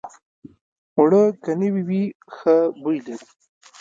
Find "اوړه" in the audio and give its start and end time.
0.97-1.23